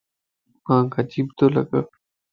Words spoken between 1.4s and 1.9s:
لڳا